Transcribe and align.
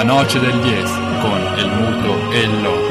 La 0.00 0.06
noce 0.06 0.40
del 0.40 0.58
10 0.62 0.82
con 1.20 1.58
El 1.58 1.68
Muto 1.68 2.30
e 2.32 2.38
il 2.40 2.62
Loco. 2.62 2.88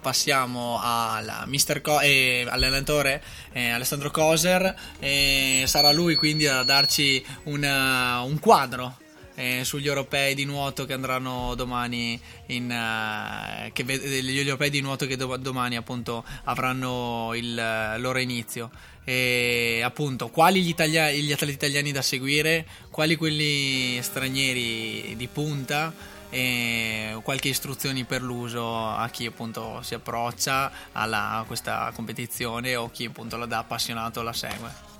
passiamo 0.00 0.78
alla 0.80 1.44
Co- 1.82 1.98
eh, 2.00 2.46
all'allenatore 2.48 3.20
eh, 3.50 3.70
Alessandro 3.70 4.12
Coser 4.12 4.72
e 5.00 5.64
sarà 5.66 5.90
lui 5.90 6.14
quindi 6.14 6.46
a 6.46 6.62
darci 6.62 7.24
una- 7.44 8.20
un 8.20 8.38
quadro 8.38 8.98
eh, 9.34 9.64
sugli 9.64 9.86
europei 9.88 10.34
di 10.34 10.44
nuoto 10.44 10.84
che 10.86 10.92
andranno 10.92 11.54
domani 11.56 12.18
in 12.46 12.70
eh, 12.70 13.70
che 13.72 13.82
ved- 13.82 14.04
gli 14.06 14.38
europei 14.38 14.70
di 14.70 14.80
nuoto 14.80 15.06
che 15.06 15.16
do- 15.16 15.36
domani 15.36 15.76
appunto 15.76 16.24
avranno 16.44 17.32
il 17.34 17.58
eh, 17.58 17.98
loro 17.98 18.18
inizio 18.18 18.70
e 19.08 19.82
appunto 19.84 20.30
quali 20.30 20.62
gli, 20.62 20.68
italia- 20.68 21.12
gli 21.12 21.30
atleti 21.30 21.54
italiani 21.54 21.92
da 21.92 22.02
seguire 22.02 22.66
quali 22.90 23.14
quelli 23.14 24.02
stranieri 24.02 25.14
di 25.16 25.28
punta 25.28 25.94
e 26.28 27.16
qualche 27.22 27.48
istruzioni 27.48 28.02
per 28.02 28.20
l'uso 28.20 28.84
a 28.84 29.08
chi 29.08 29.26
appunto 29.26 29.80
si 29.82 29.94
approccia 29.94 30.72
alla- 30.90 31.38
a 31.38 31.44
questa 31.44 31.92
competizione 31.94 32.74
o 32.74 32.90
chi 32.90 33.04
appunto 33.04 33.36
la 33.36 33.46
dà 33.46 33.58
appassionato 33.58 34.22
la 34.22 34.32
segue. 34.32 34.95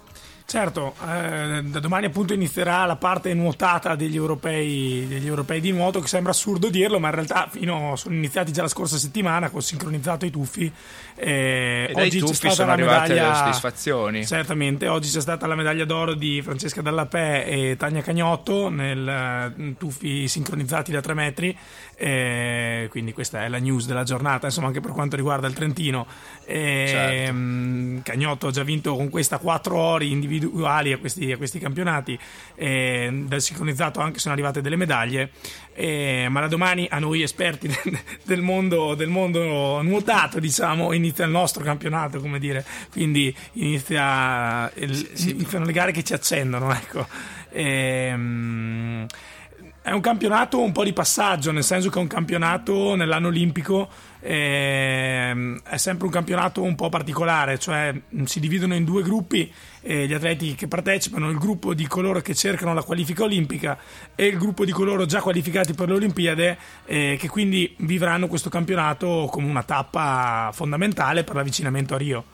Certo, 0.49 0.95
eh, 1.05 1.61
da 1.65 1.81
domani 1.81 2.07
appunto 2.07 2.33
inizierà 2.33 2.85
la 2.87 2.95
parte 2.95 3.35
nuotata 3.35 3.97
degli 3.97 4.15
europei, 4.15 5.05
degli 5.09 5.27
europei 5.27 5.61
di 5.61 5.73
nuoto, 5.73 5.99
che 5.99 6.07
sembra 6.07 6.31
assurdo 6.31 6.69
dirlo, 6.71 7.01
ma 7.01 7.09
in 7.09 7.15
realtà 7.15 7.49
fino, 7.51 7.97
sono 7.97 8.15
iniziati 8.15 8.53
già 8.53 8.63
la 8.63 8.69
scorsa 8.69 8.97
settimana, 8.97 9.51
con 9.51 9.61
sincronizzato 9.61 10.25
i 10.25 10.31
tuffi. 10.31 10.73
Eh, 11.17 11.91
E 11.93 12.01
oggi 12.01 12.11
c'è 12.11 12.19
tuffi 12.21 12.35
stata 12.37 12.55
sono 12.55 12.67
la 12.69 12.73
arrivate 12.75 13.13
medaglia- 13.15 13.31
le 13.31 13.37
soddisfazioni. 13.39 14.25
Certamente, 14.25 14.87
oggi 14.87 15.11
c'è 15.11 15.21
stata 15.21 15.49
la 15.49 15.57
medaglia 15.57 15.85
d'oro 15.85 16.15
di 16.15 16.41
Francesca 16.43 16.81
Dallapè 16.81 17.45
e 17.49 17.77
Tania 17.77 18.03
Cagnotto 18.03 18.69
nel 18.69 19.09
eh, 19.59 19.75
tuffi 19.77 20.29
sincronizzati 20.29 20.93
da 20.93 21.01
3 21.01 21.15
metri. 21.15 21.59
eh, 21.99 22.87
quindi 22.91 23.13
questa 23.15 23.43
è 23.45 23.49
la 23.49 23.57
news 23.59 23.87
della 23.87 24.05
giornata, 24.05 24.47
insomma, 24.47 24.67
anche 24.69 24.81
per 24.81 24.93
quanto 24.93 25.17
riguarda 25.17 25.49
il 25.49 25.55
Trentino. 25.55 26.07
Eh, 26.45 26.85
Certo. 26.87 28.01
Cagnotto 28.05 28.47
ha 28.47 28.51
già 28.53 28.63
vinto 28.63 28.95
con 28.95 29.09
questa 29.09 29.39
4 29.39 29.77
ori 29.77 30.11
individuali 30.13 30.35
a 30.45 30.99
questi, 30.99 31.33
a 31.33 31.37
questi 31.37 31.59
campionati. 31.59 32.19
eh, 32.55 33.11
dal 33.27 33.41
sincronizzato 33.41 34.01
anche 34.01 34.19
sono 34.19 34.35
arrivate 34.35 34.61
delle 34.61 34.77
medaglie. 34.77 35.31
eh, 35.75 36.27
ma 36.31 36.41
da 36.41 36.49
domani 36.49 36.87
a 36.91 36.99
noi 36.99 37.23
esperti 37.23 37.69
del, 38.25 38.41
mondo, 38.43 38.95
del 38.95 39.09
mondo 39.09 39.83
nuotato, 39.83 40.39
diciamo, 40.41 40.93
inizia 40.93 41.25
il 41.25 41.31
nostro 41.31 41.63
campionato, 41.63 42.21
come 42.21 42.39
dire. 42.39 42.65
Quindi 42.91 43.35
inizia 43.55 44.71
il- 44.77 45.11
iniziano 45.27 45.65
le 45.65 45.73
gare 45.73 45.93
che 45.93 46.03
ci 46.03 46.13
accendono, 46.15 46.73
ecco. 46.73 47.07
Ehm, 47.51 49.07
è 49.87 49.93
un 49.93 50.01
campionato 50.01 50.61
un 50.61 50.73
po' 50.73 50.83
di 50.83 50.93
passaggio, 50.93 51.53
nel 51.53 51.63
senso 51.63 51.91
che 51.91 51.99
è 52.01 52.03
un 52.03 52.09
campionato 52.09 52.97
nell'anno 52.97 53.29
olimpico 53.29 53.89
ehm, 54.19 55.61
è 55.63 55.77
sempre 55.77 56.07
un 56.07 56.13
campionato 56.13 56.61
un 56.61 56.75
po' 56.75 56.89
particolare, 56.89 57.57
cioè 57.61 57.95
mh, 58.09 58.25
si 58.25 58.41
dividono 58.41 58.75
in 58.75 58.85
due 58.85 59.03
gruppi 59.03 59.49
eh, 59.83 60.09
gli 60.09 60.13
atleti 60.13 60.57
che 60.57 60.67
partecipano, 60.67 61.31
il 61.31 61.39
gruppo 61.39 61.73
di 61.73 61.87
coloro 61.87 62.21
che 62.21 62.35
cercano 62.35 62.75
la 62.75 62.83
qualifica 62.83 63.23
olimpica 63.23 63.79
e 64.17 64.27
il 64.27 64.39
gruppo 64.39 64.65
di 64.65 64.73
coloro 64.73 65.07
già 65.07 65.21
qualificati 65.21 65.73
per 65.73 65.87
le 65.87 65.95
Olimpiadi 65.95 66.57
eh, 66.87 67.17
che 67.17 67.29
quindi 67.29 67.73
vivranno 67.79 68.27
questo 68.27 68.51
campionato 68.51 69.29
come 69.31 69.49
una 69.49 69.63
tappa 69.63 70.51
fondamentale 70.53 71.23
per 71.23 71.37
l'avvicinamento 71.37 71.95
a 71.95 71.99
Rio. 71.99 72.25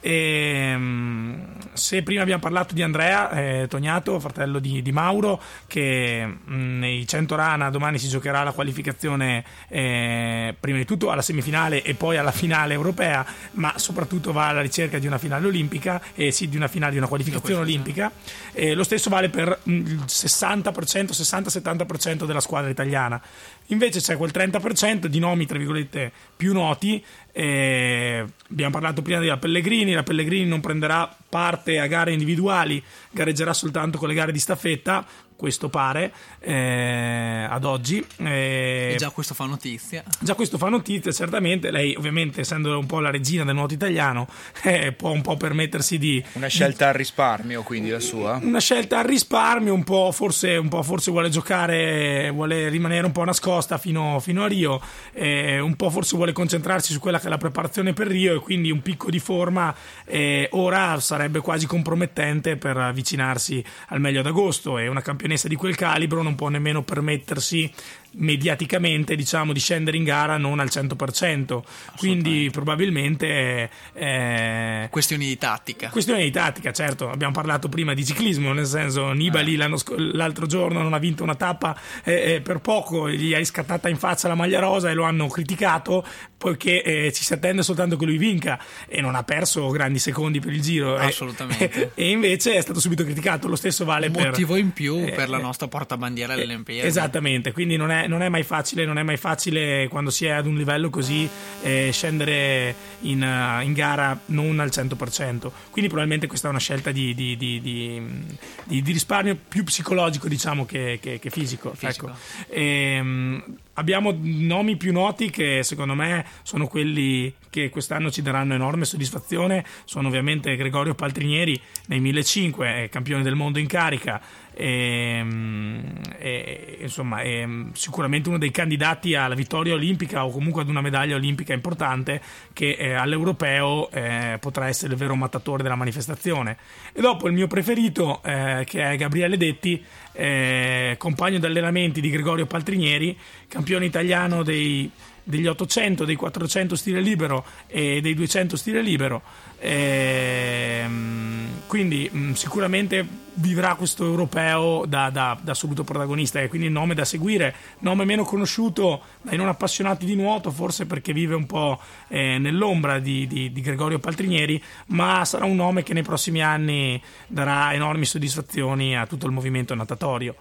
E, 0.00 0.74
mm, 0.76 1.40
se 1.74 2.02
prima 2.02 2.22
abbiamo 2.22 2.40
parlato 2.40 2.74
di 2.74 2.82
Andrea 2.82 3.30
eh, 3.30 3.66
Tognato, 3.68 4.18
fratello 4.18 4.58
di, 4.58 4.80
di 4.80 4.92
Mauro, 4.92 5.40
che 5.66 6.26
mm, 6.26 6.78
nei 6.78 7.06
100 7.06 7.36
rana 7.36 7.70
domani 7.70 7.98
si 7.98 8.08
giocherà 8.08 8.42
la 8.42 8.52
qualificazione 8.52 9.44
eh, 9.68 10.54
prima 10.58 10.78
di 10.78 10.84
tutto 10.84 11.10
alla 11.10 11.22
semifinale 11.22 11.82
e 11.82 11.94
poi 11.94 12.16
alla 12.16 12.32
finale 12.32 12.74
europea, 12.74 13.24
ma 13.52 13.74
soprattutto 13.76 14.32
va 14.32 14.48
alla 14.48 14.62
ricerca 14.62 14.98
di 14.98 15.06
una 15.06 15.18
finale 15.18 15.46
olimpica, 15.46 16.00
eh, 16.14 16.30
sì, 16.30 16.48
di 16.48 16.56
una 16.56 16.68
finale 16.68 16.92
di 16.92 16.98
una 16.98 17.08
qualificazione 17.08 17.60
olimpica. 17.60 18.10
Eh, 18.52 18.74
lo 18.74 18.84
stesso 18.84 19.10
vale 19.10 19.28
per 19.28 19.60
mm, 19.68 19.86
il 19.86 20.04
60%, 20.06 20.70
60-70% 20.72 22.24
della 22.24 22.40
squadra 22.40 22.70
italiana. 22.70 23.20
Invece 23.66 24.00
c'è 24.00 24.16
quel 24.16 24.32
30% 24.34 25.06
di 25.06 25.18
nomi, 25.20 25.46
tra 25.46 25.58
virgolette, 25.58 26.10
più 26.36 26.52
noti. 26.52 27.04
Eh, 27.32 28.24
abbiamo 28.50 28.72
parlato 28.72 29.02
prima 29.02 29.18
della 29.18 29.38
Pellegrini. 29.38 29.92
La 29.92 30.02
Pellegrini 30.02 30.48
non 30.48 30.60
prenderà 30.60 31.14
parte 31.28 31.78
a 31.78 31.86
gare 31.86 32.12
individuali, 32.12 32.82
gareggerà 33.10 33.52
soltanto 33.52 33.98
con 33.98 34.08
le 34.08 34.14
gare 34.14 34.32
di 34.32 34.38
staffetta. 34.38 35.06
Questo 35.40 35.70
pare 35.70 36.12
eh, 36.38 37.46
ad 37.48 37.64
oggi. 37.64 38.04
Eh, 38.18 38.90
E 38.92 38.96
già 38.98 39.08
questo 39.08 39.32
fa 39.32 39.46
notizia. 39.46 40.04
Già 40.20 40.34
questo 40.34 40.58
fa 40.58 40.68
notizia, 40.68 41.10
certamente. 41.12 41.70
Lei, 41.70 41.94
ovviamente, 41.94 42.42
essendo 42.42 42.78
un 42.78 42.84
po' 42.84 43.00
la 43.00 43.08
regina 43.08 43.42
del 43.42 43.54
nuoto 43.54 43.72
italiano, 43.72 44.28
eh, 44.64 44.92
può 44.92 45.12
un 45.12 45.22
po' 45.22 45.38
permettersi 45.38 45.96
di. 45.96 46.22
Una 46.34 46.48
scelta 46.48 46.88
al 46.88 46.92
risparmio, 46.92 47.62
quindi 47.62 47.88
la 47.88 48.00
sua. 48.00 48.38
Una 48.42 48.60
scelta 48.60 48.98
al 48.98 49.06
risparmio, 49.06 49.72
un 49.72 49.82
po' 49.82 50.12
forse, 50.12 50.58
un 50.58 50.68
po' 50.68 50.82
forse 50.82 51.10
vuole 51.10 51.30
giocare, 51.30 52.28
vuole 52.28 52.68
rimanere 52.68 53.06
un 53.06 53.12
po' 53.12 53.24
nascosta 53.24 53.78
fino, 53.78 54.20
fino 54.20 54.44
a 54.44 54.46
Rio, 54.46 54.78
eh, 55.14 55.58
un 55.58 55.74
po' 55.74 55.88
forse 55.88 56.16
vuole 56.16 56.32
concentrarsi 56.32 56.92
su 56.92 57.00
quella 57.00 57.18
che 57.18 57.28
è 57.28 57.30
la 57.30 57.38
preparazione 57.38 57.94
per 57.94 58.08
Rio 58.08 58.34
e 58.34 58.40
quindi 58.40 58.70
un 58.70 58.82
picco 58.82 59.08
di 59.08 59.20
forma 59.20 59.74
eh, 60.04 60.50
ora 60.52 61.00
sarebbe 61.00 61.40
quasi 61.40 61.64
compromettente 61.64 62.58
per 62.58 62.76
avvicinarsi 62.76 63.64
al 63.88 64.00
meglio 64.00 64.20
ad 64.20 64.26
agosto 64.26 64.76
e 64.76 64.86
una 64.86 65.00
campionessa 65.30 65.48
di 65.48 65.54
quel 65.54 65.76
calibro 65.76 66.22
non 66.22 66.34
può 66.34 66.48
nemmeno 66.48 66.82
permettersi 66.82 67.70
mediaticamente 68.12 69.14
diciamo 69.14 69.52
di 69.52 69.60
scendere 69.60 69.96
in 69.96 70.04
gara 70.04 70.36
non 70.36 70.58
al 70.58 70.68
100% 70.68 71.60
quindi 71.96 72.48
probabilmente 72.50 73.70
eh, 73.94 74.88
Questioni 74.90 75.26
di 75.26 75.38
tattica. 75.38 75.88
Questione 75.88 76.22
di 76.22 76.30
tattica, 76.30 76.72
certo, 76.72 77.10
abbiamo 77.10 77.32
parlato 77.32 77.68
prima 77.68 77.94
di 77.94 78.04
ciclismo, 78.04 78.52
nel 78.52 78.66
senso 78.66 79.12
Nibali 79.12 79.58
sc- 79.76 79.94
l'altro 79.96 80.46
giorno 80.46 80.82
non 80.82 80.92
ha 80.94 80.98
vinto 80.98 81.22
una 81.22 81.34
tappa 81.34 81.78
eh, 82.04 82.34
eh, 82.34 82.40
per 82.40 82.60
poco, 82.60 83.10
gli 83.10 83.34
hai 83.34 83.44
scattata 83.44 83.88
in 83.88 83.96
faccia 83.96 84.28
la 84.28 84.34
maglia 84.34 84.60
rosa 84.60 84.90
e 84.90 84.94
lo 84.94 85.04
hanno 85.04 85.28
criticato 85.28 86.04
poiché 86.40 86.82
eh, 86.82 87.12
ci 87.12 87.22
si 87.22 87.34
attende 87.34 87.62
soltanto 87.62 87.96
che 87.96 88.06
lui 88.06 88.16
vinca 88.16 88.58
e 88.88 89.02
non 89.02 89.14
ha 89.14 89.22
perso 89.24 89.68
grandi 89.68 89.98
secondi 89.98 90.40
per 90.40 90.52
il 90.52 90.62
giro. 90.62 90.98
eh. 90.98 91.06
Assolutamente. 91.06 91.92
E, 92.00 92.10
invece 92.10 92.54
è 92.54 92.60
stato 92.60 92.80
subito 92.80 93.04
criticato, 93.04 93.46
lo 93.46 93.56
stesso 93.56 93.84
vale 93.84 94.06
Un 94.06 94.12
per... 94.12 94.26
motivo 94.26 94.56
in 94.56 94.72
più 94.72 94.96
eh, 94.96 95.12
per 95.12 95.28
la 95.28 95.38
eh, 95.38 95.42
nostra 95.42 95.68
portabandiera 95.68 96.32
alle 96.32 96.44
Olimpiadi. 96.44 96.86
Esattamente, 96.86 97.52
quindi 97.52 97.76
non 97.76 97.90
è, 97.90 97.99
non 98.06 98.22
è 98.22 98.28
mai 98.28 98.42
facile, 98.42 98.84
non 98.84 98.98
è 98.98 99.02
mai 99.02 99.16
facile 99.16 99.88
quando 99.88 100.10
si 100.10 100.26
è 100.26 100.30
ad 100.30 100.46
un 100.46 100.56
livello 100.56 100.90
così 100.90 101.28
eh, 101.62 101.90
scendere 101.92 102.74
in, 103.00 103.22
eh, 103.22 103.64
in 103.64 103.72
gara 103.72 104.18
non 104.26 104.58
al 104.60 104.68
100%. 104.68 105.50
Quindi 105.70 105.88
probabilmente 105.88 106.26
questa 106.26 106.48
è 106.48 106.50
una 106.50 106.58
scelta 106.60 106.90
di, 106.90 107.14
di- 107.14 107.36
di- 107.36 107.60
di- 107.60 108.82
risparmio 108.92 109.36
più 109.48 109.64
psicologico 109.64 110.28
diciamo 110.28 110.66
che, 110.66 110.98
che- 111.00 111.18
che 111.18 111.30
fisico. 111.30 111.72
Fisico. 111.74 112.08
Ecco. 112.08 112.18
Ehm, 112.54 113.56
abbiamo 113.74 114.14
nomi 114.20 114.76
più 114.76 114.92
noti 114.92 115.30
che 115.30 115.62
secondo 115.62 115.94
me 115.94 116.24
sono 116.42 116.66
quelli 116.66 117.32
che 117.48 117.68
quest'anno 117.70 118.10
ci 118.10 118.22
daranno 118.22 118.54
enorme 118.54 118.84
soddisfazione. 118.84 119.64
Sono 119.84 120.08
ovviamente 120.08 120.54
Gregorio 120.56 120.94
Paltrinieri 120.94 121.60
nei 121.86 122.00
1500, 122.00 122.62
è 122.64 122.88
campione 122.90 123.22
del 123.22 123.34
mondo 123.34 123.58
in 123.58 123.66
carica. 123.66 124.20
Ehm, 124.62 125.80
e, 126.18 126.76
insomma, 126.82 127.22
è 127.22 127.48
sicuramente 127.72 128.28
uno 128.28 128.36
dei 128.36 128.50
candidati 128.50 129.14
alla 129.14 129.34
vittoria 129.34 129.72
olimpica 129.72 130.26
o 130.26 130.30
comunque 130.30 130.60
ad 130.60 130.68
una 130.68 130.82
medaglia 130.82 131.16
olimpica 131.16 131.54
importante 131.54 132.20
che 132.52 132.72
eh, 132.78 132.92
all'europeo 132.92 133.90
eh, 133.90 134.36
potrà 134.38 134.68
essere 134.68 134.92
il 134.92 134.98
vero 134.98 135.16
mattatore 135.16 135.62
della 135.62 135.76
manifestazione. 135.76 136.58
E 136.92 137.00
dopo 137.00 137.26
il 137.26 137.32
mio 137.32 137.46
preferito, 137.46 138.22
eh, 138.22 138.64
che 138.66 138.82
è 138.82 138.96
Gabriele 138.96 139.38
Detti, 139.38 139.82
eh, 140.12 140.96
compagno 140.98 141.38
di 141.38 141.46
allenamenti 141.46 142.02
di 142.02 142.10
Gregorio 142.10 142.44
Paltrinieri, 142.44 143.16
campione 143.48 143.86
italiano 143.86 144.42
dei, 144.42 144.90
degli 145.24 145.46
800, 145.46 146.04
dei 146.04 146.16
400 146.16 146.76
stile 146.76 147.00
libero 147.00 147.46
e 147.66 148.02
dei 148.02 148.12
200 148.12 148.56
stile 148.58 148.82
libero. 148.82 149.22
Ehm, 149.58 151.29
quindi 151.70 152.10
mh, 152.10 152.32
sicuramente 152.32 153.06
vivrà 153.34 153.76
questo 153.76 154.04
europeo 154.04 154.86
da, 154.88 155.08
da, 155.08 155.38
da, 155.40 155.52
assoluto 155.52 155.84
protagonista 155.84 156.40
e 156.40 156.48
quindi 156.48 156.68
nome 156.68 156.94
da 156.94 157.04
seguire, 157.04 157.54
nome 157.78 158.04
meno 158.04 158.24
conosciuto 158.24 159.02
dai 159.22 159.36
non 159.36 159.46
appassionati 159.46 160.04
di 160.04 160.16
nuoto, 160.16 160.50
forse 160.50 160.86
perché 160.86 161.12
vive 161.12 161.36
un 161.36 161.46
po' 161.46 161.80
eh, 162.08 162.38
nell'ombra 162.38 162.98
di, 162.98 163.28
di, 163.28 163.52
di, 163.52 163.60
Gregorio 163.60 164.00
Paltrinieri, 164.00 164.60
ma 164.86 165.24
sarà 165.24 165.44
un 165.44 165.54
nome 165.54 165.84
che 165.84 165.94
nei 165.94 166.02
prossimi 166.02 166.42
anni 166.42 167.00
darà 167.28 167.72
enormi 167.72 168.04
soddisfazioni 168.04 168.96
a 168.96 169.06
tutto 169.06 169.26
il 169.26 169.32
movimento 169.32 169.72
natatorio. 169.72 170.34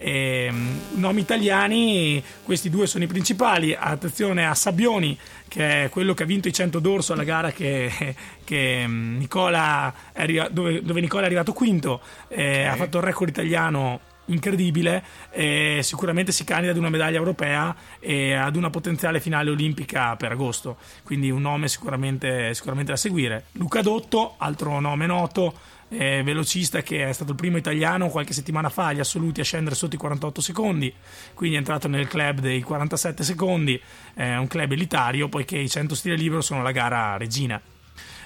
Eh, 0.00 0.52
nomi 0.94 1.20
italiani, 1.20 2.22
questi 2.44 2.70
due 2.70 2.86
sono 2.86 3.04
i 3.04 3.08
principali. 3.08 3.74
Attenzione 3.74 4.46
a 4.46 4.54
Sabbioni, 4.54 5.18
che 5.48 5.84
è 5.84 5.88
quello 5.88 6.14
che 6.14 6.22
ha 6.22 6.26
vinto 6.26 6.46
i 6.48 6.52
100 6.52 6.78
d'orso 6.78 7.12
alla 7.12 7.24
gara 7.24 7.50
che, 7.50 8.14
che 8.44 8.84
mm, 8.86 9.18
Nicola 9.18 9.92
arri- 10.12 10.48
dove, 10.50 10.82
dove, 10.82 11.00
Nicola 11.00 11.22
è 11.22 11.26
arrivato 11.26 11.52
quinto. 11.52 12.00
Eh, 12.28 12.34
okay. 12.34 12.64
Ha 12.66 12.76
fatto 12.76 12.98
il 12.98 13.04
record 13.04 13.28
italiano 13.30 14.00
incredibile. 14.26 15.02
Eh, 15.30 15.80
sicuramente 15.82 16.32
si 16.32 16.44
candida 16.44 16.70
ad 16.70 16.78
una 16.78 16.90
medaglia 16.90 17.18
europea 17.18 17.74
e 17.98 18.34
ad 18.34 18.56
una 18.56 18.70
potenziale 18.70 19.20
finale 19.20 19.50
olimpica 19.50 20.16
per 20.16 20.32
agosto. 20.32 20.76
Quindi 21.02 21.30
un 21.30 21.42
nome 21.42 21.68
sicuramente, 21.68 22.54
sicuramente 22.54 22.92
da 22.92 22.96
seguire. 22.96 23.46
Luca 23.52 23.82
Dotto, 23.82 24.34
altro 24.38 24.78
nome 24.80 25.06
noto 25.06 25.76
eh, 25.88 26.22
velocista 26.22 26.82
che 26.82 27.08
è 27.08 27.12
stato 27.12 27.30
il 27.30 27.36
primo 27.36 27.56
italiano 27.56 28.08
qualche 28.08 28.32
settimana 28.32 28.68
fa 28.68 28.86
agli 28.86 29.00
assoluti 29.00 29.40
a 29.40 29.44
scendere 29.44 29.74
sotto 29.74 29.94
i 29.94 29.98
48 29.98 30.40
secondi, 30.40 30.92
quindi 31.34 31.56
è 31.56 31.58
entrato 31.58 31.88
nel 31.88 32.08
club 32.08 32.40
dei 32.40 32.62
47 32.62 33.22
secondi, 33.24 33.80
è 34.14 34.36
un 34.36 34.46
club 34.46 34.72
elitario 34.72 35.28
poiché 35.28 35.58
i 35.58 35.68
100 35.68 35.94
stile 35.94 36.16
libero 36.16 36.40
sono 36.40 36.62
la 36.62 36.72
gara 36.72 37.16
regina. 37.16 37.60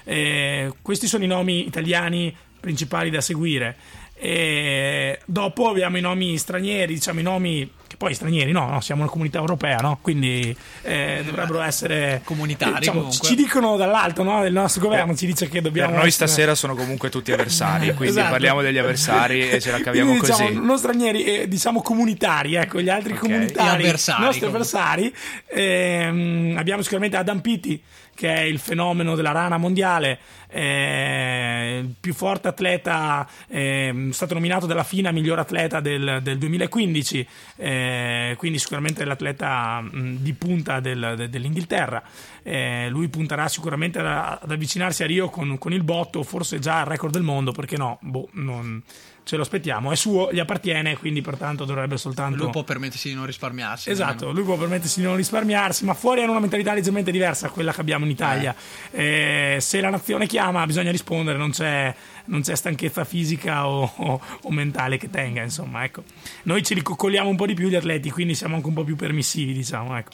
Eh, 0.03 0.73
questi 0.81 1.07
sono 1.07 1.23
i 1.23 1.27
nomi 1.27 1.65
italiani 1.65 2.35
principali 2.59 3.09
da 3.09 3.21
seguire. 3.21 3.75
E 4.15 5.19
dopo 5.25 5.67
abbiamo 5.67 5.97
i 5.97 6.01
nomi 6.01 6.37
stranieri, 6.37 6.93
diciamo 6.93 7.19
i 7.19 7.23
nomi 7.23 7.69
poi 8.03 8.13
stranieri, 8.15 8.51
no, 8.51 8.67
no 8.67 8.81
siamo 8.81 9.03
una 9.03 9.09
comunità 9.09 9.39
europea, 9.39 9.77
no? 9.77 9.97
quindi 10.01 10.53
eh, 10.81 11.21
dovrebbero 11.25 11.61
essere 11.61 12.19
comunitari. 12.25 12.79
Diciamo, 12.79 13.09
ci 13.09 13.33
dicono 13.33 13.77
dall'alto 13.77 14.23
no? 14.23 14.41
del 14.41 14.51
nostro 14.51 14.81
governo, 14.81 15.15
ci 15.15 15.25
dice 15.25 15.47
che 15.47 15.61
dobbiamo. 15.61 15.91
Per 15.91 15.99
noi 15.99 16.07
essere... 16.09 16.27
stasera 16.27 16.53
sono 16.53 16.75
comunque 16.75 17.09
tutti 17.09 17.31
avversari, 17.31 17.93
quindi 17.93 18.17
esatto. 18.17 18.31
parliamo 18.31 18.61
degli 18.61 18.77
avversari 18.77 19.49
e 19.49 19.61
ce 19.61 19.71
la 19.71 19.79
caviamo 19.79 20.09
quindi, 20.09 20.27
così. 20.27 20.43
Diciamo, 20.47 20.65
non 20.65 20.77
stranieri, 20.77 21.23
eh, 21.23 21.47
diciamo 21.47 21.81
comunitari, 21.81 22.55
ecco, 22.55 22.81
gli 22.81 22.89
altri 22.89 23.13
okay. 23.13 23.23
comunitari, 23.23 23.87
i 23.87 23.91
nostri 24.19 24.45
avversari. 24.45 25.15
Eh, 25.47 26.53
abbiamo 26.57 26.81
sicuramente 26.81 27.15
Adam 27.15 27.39
Pitti 27.39 27.81
che 28.15 28.33
è 28.33 28.41
il 28.41 28.59
fenomeno 28.59 29.15
della 29.15 29.31
rana 29.31 29.57
mondiale, 29.57 30.19
eh, 30.49 31.79
il 31.83 31.93
più 31.99 32.13
forte 32.13 32.47
atleta, 32.47 33.27
eh, 33.47 34.07
è 34.09 34.13
stato 34.13 34.33
nominato 34.33 34.65
dalla 34.65 34.83
FINA 34.83 35.11
miglior 35.11 35.39
atleta 35.39 35.79
del, 35.79 36.19
del 36.21 36.37
2015, 36.37 37.27
eh, 37.57 38.35
quindi 38.37 38.59
sicuramente 38.59 39.03
l'atleta 39.05 39.81
mh, 39.81 40.17
di 40.17 40.33
punta 40.33 40.79
del, 40.79 41.13
de, 41.17 41.29
dell'Inghilterra. 41.29 42.03
Eh, 42.43 42.87
lui 42.89 43.07
punterà 43.07 43.47
sicuramente 43.47 43.99
ad, 43.99 44.05
ad 44.41 44.51
avvicinarsi 44.51 45.03
a 45.03 45.07
Rio 45.07 45.29
con, 45.29 45.57
con, 45.57 45.73
il 45.73 45.83
botto, 45.83 46.23
forse 46.23 46.59
già 46.59 46.81
al 46.81 46.85
record 46.85 47.13
del 47.13 47.23
mondo, 47.23 47.51
perché 47.51 47.77
no? 47.77 47.97
Boh, 48.01 48.29
non 48.33 48.81
ce 49.23 49.35
lo 49.35 49.41
aspettiamo. 49.41 49.91
È 49.91 49.95
suo, 49.95 50.31
gli 50.31 50.39
appartiene, 50.39 50.97
quindi 50.97 51.21
pertanto 51.21 51.65
dovrebbe 51.65 51.97
soltanto. 51.97 52.43
Lui 52.43 52.51
può 52.51 52.63
permettersi 52.63 53.09
di 53.09 53.15
non 53.15 53.25
risparmiarsi. 53.25 53.89
Esatto, 53.89 54.31
lui 54.31 54.43
può 54.43 54.57
permettersi 54.57 54.99
di 54.99 55.05
non 55.05 55.15
risparmiarsi, 55.15 55.85
ma 55.85 55.93
fuori 55.93 56.21
hanno 56.21 56.31
una 56.31 56.39
mentalità 56.39 56.73
leggermente 56.73 57.11
diversa 57.11 57.47
a 57.47 57.49
quella 57.49 57.71
che 57.71 57.81
abbiamo 57.81 58.05
in 58.05 58.11
Italia. 58.11 58.55
Eh. 58.91 59.55
Eh, 59.55 59.61
se 59.61 59.81
la 59.81 59.89
nazione 59.89 60.27
chiama, 60.27 60.65
bisogna 60.65 60.91
rispondere, 60.91 61.37
non 61.37 61.51
c'è, 61.51 61.93
non 62.25 62.41
c'è 62.41 62.55
stanchezza 62.55 63.03
fisica 63.03 63.67
o, 63.67 63.91
o, 63.95 64.21
o, 64.41 64.51
mentale 64.51 64.97
che 64.97 65.09
tenga. 65.09 65.41
Insomma, 65.41 65.83
ecco. 65.83 66.03
Noi 66.43 66.63
ci 66.63 66.73
ricoccoliamo 66.73 67.29
un 67.29 67.35
po' 67.35 67.45
di 67.45 67.53
più 67.53 67.69
gli 67.69 67.75
atleti, 67.75 68.09
quindi 68.09 68.35
siamo 68.35 68.55
anche 68.55 68.67
un 68.67 68.73
po' 68.73 68.83
più 68.83 68.95
permissivi, 68.95 69.53
diciamo. 69.53 69.97
Ecco. 69.97 70.11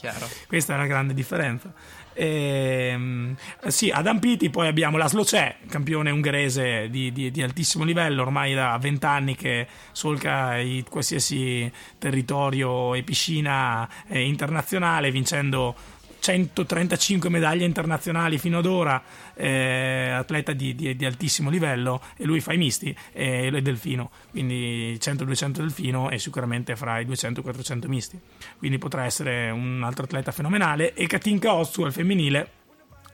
Questa 0.48 0.74
è 0.74 0.78
la 0.78 0.88
grande 0.88 1.14
differenza. 1.14 1.74
Ehm, 2.14 3.36
sì, 3.68 3.90
Adam 3.92 4.20
Piti, 4.20 4.50
poi 4.50 4.68
abbiamo 4.68 4.98
Laszlo 4.98 5.24
C'è, 5.24 5.56
campione 5.70 6.12
ungherese 6.12 6.90
di, 6.90 7.14
di, 7.14 7.32
di, 7.32 7.42
altissimo 7.42 7.86
livello, 7.86 8.24
ormai 8.24 8.54
da 8.54 8.78
vent'anni 8.78 9.36
che 9.36 9.68
solca 9.94 10.58
i, 10.58 10.84
qualsiasi 10.90 11.72
territorio 11.98 12.94
e 12.94 13.04
piscina 13.04 13.88
eh, 14.08 14.22
internazionale, 14.22 15.12
vincendo 15.12 15.98
135 16.20 17.30
medaglie 17.30 17.66
internazionali 17.66 18.38
fino 18.38 18.60
ad 18.60 18.66
ora, 18.66 19.02
eh, 19.34 20.10
atleta 20.10 20.54
di, 20.54 20.76
di, 20.76 20.96
di, 20.96 21.06
altissimo 21.06 21.50
livello 21.50 22.02
e 22.18 22.26
lui 22.26 22.42
fa 22.42 22.54
i 22.54 22.58
misti 22.58 22.96
e 23.12 23.48
eh, 23.48 23.52
è 23.52 23.62
delfino, 23.62 24.12
quindi 24.32 24.98
100-200 25.00 25.48
delfino 25.50 26.10
e 26.10 26.20
sicuramente 26.20 26.76
fra 26.76 27.00
i 27.00 27.06
200-400 27.06 27.88
misti, 27.88 28.20
quindi 28.58 28.78
potrà 28.78 29.06
essere 29.06 29.50
un 29.50 29.82
altro 29.84 30.04
atleta 30.06 30.32
fenomenale 30.32 30.94
e 30.94 31.08
Katinka 31.08 31.54
Ozzu 31.54 31.84
al 31.84 31.94
femminile 31.94 32.58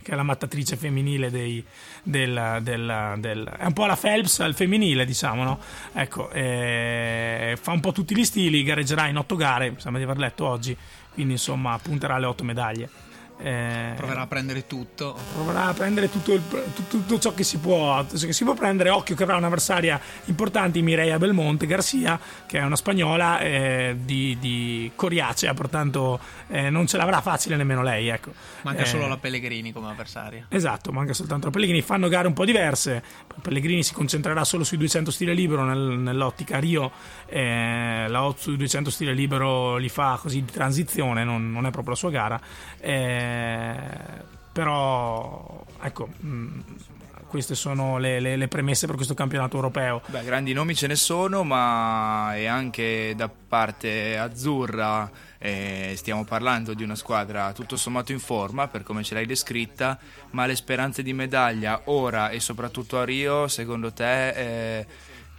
che 0.05 0.11
è 0.11 0.15
la 0.15 0.21
mattatrice 0.21 0.77
femminile 0.77 1.31
dei, 1.31 1.65
del, 2.03 2.59
del, 2.61 3.15
del, 3.17 3.55
è 3.57 3.65
un 3.65 3.73
po' 3.73 3.87
la 3.87 3.95
Phelps 3.95 4.39
al 4.39 4.53
femminile 4.53 5.03
diciamo 5.03 5.43
no? 5.43 5.59
ecco 5.93 6.29
eh, 6.29 7.57
fa 7.59 7.71
un 7.71 7.79
po' 7.79 7.91
tutti 7.91 8.15
gli 8.15 8.23
stili 8.23 8.61
gareggerà 8.61 9.07
in 9.07 9.17
otto 9.17 9.35
gare 9.35 9.71
mi 9.71 9.79
sembra 9.79 9.99
di 9.99 10.07
aver 10.07 10.19
letto 10.19 10.45
oggi 10.45 10.77
quindi 11.15 11.33
insomma 11.33 11.79
punterà 11.81 12.15
alle 12.15 12.27
otto 12.27 12.43
medaglie. 12.43 12.87
Eh, 13.37 13.93
proverà 13.97 14.21
a 14.21 14.27
prendere 14.27 14.65
tutto. 14.65 15.17
Proverà 15.33 15.65
a 15.65 15.73
prendere 15.73 16.09
tutto, 16.09 16.33
il, 16.33 16.41
tutto, 16.47 16.83
tutto, 16.87 17.19
ciò 17.19 17.33
che 17.33 17.43
si 17.43 17.57
può. 17.57 18.05
Si 18.13 18.43
può 18.43 18.53
prendere. 18.53 18.89
Occhio 18.89 19.15
che 19.15 19.23
avrà 19.23 19.35
un'avversaria 19.35 19.99
importante, 20.25 20.79
Mireia 20.81 21.17
Belmonte 21.17 21.65
Garcia, 21.65 22.19
che 22.45 22.59
è 22.59 22.63
una 22.63 22.77
spagnola 22.77 23.39
eh, 23.39 23.97
di, 23.99 24.37
di, 24.39 24.91
coriacea, 24.95 25.53
pertanto 25.53 26.19
eh, 26.47 26.69
non 26.69 26.87
ce 26.87 26.97
l'avrà 26.97 27.21
facile 27.21 27.57
nemmeno 27.57 27.83
lei. 27.83 28.07
Ecco. 28.07 28.31
Manca 28.61 28.83
eh, 28.83 28.85
solo 28.85 29.07
la 29.07 29.17
Pellegrini 29.17 29.73
come 29.73 29.89
avversaria. 29.89 30.45
Esatto, 30.49 30.91
manca 30.91 31.13
soltanto 31.13 31.47
la 31.47 31.51
Pellegrini. 31.51 31.81
Fanno 31.81 32.07
gare 32.07 32.27
un 32.27 32.33
po' 32.33 32.45
diverse. 32.45 33.03
Pellegrini 33.41 33.83
si 33.83 33.93
concentrerà 33.93 34.45
solo 34.45 34.63
sui 34.63 34.77
200 34.77 35.11
stile 35.11 35.33
libero 35.33 35.65
nel, 35.65 35.99
nell'ottica 35.99 36.57
Rio. 36.57 36.91
Eh, 37.25 38.05
la 38.07 38.23
Ozzu 38.23 38.55
200 38.55 38.89
stile 38.89 39.13
libero 39.13 39.75
li 39.75 39.89
fa 39.89 40.17
così 40.21 40.43
di 40.43 40.51
transizione, 40.51 41.25
non, 41.25 41.51
non 41.51 41.65
è 41.65 41.69
proprio 41.71 41.93
la 41.93 41.99
sua 41.99 42.09
gara. 42.11 42.41
Eh, 42.79 43.24
eh, 43.25 44.23
però 44.51 45.65
ecco 45.81 46.07
mh, 46.07 46.27
mm, 46.27 46.59
queste 47.27 47.55
sono 47.55 47.97
le, 47.97 48.19
le, 48.19 48.37
le, 48.37 48.47
premesse 48.47 48.85
per 48.87 48.95
questo 48.95 49.13
campionato 49.13 49.57
europeo. 49.57 50.01
Beh, 50.07 50.23
grandi 50.23 50.53
nomi 50.53 50.73
ce 50.73 50.87
ne 50.87 50.95
sono, 50.95 51.43
ma 51.43 52.31
è 52.33 52.45
anche 52.45 53.13
da 53.15 53.29
parte 53.29 54.17
azzurra 54.17 55.11
eh, 55.37 55.93
stiamo 55.95 56.23
parlando 56.23 56.73
di 56.73 56.81
una 56.81 56.95
squadra 56.95 57.51
tutto 57.53 57.75
sommato 57.75 58.11
in 58.11 58.19
forma 58.19 58.67
per 58.67 58.83
come 58.83 59.03
ce 59.03 59.13
l'hai 59.13 59.25
descritta, 59.25 59.99
ma 60.31 60.45
le 60.45 60.55
speranze 60.55 61.03
di 61.03 61.13
medaglia 61.13 61.81
ora 61.85 62.29
e 62.29 62.39
soprattutto 62.39 62.99
a 62.99 63.03
Rio, 63.03 63.47
secondo 63.47 63.91
te... 63.91 64.29
Eh, 64.29 64.85